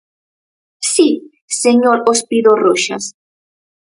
[0.91, 1.09] ¿Si,
[1.63, 3.03] señor Ospido Roxas?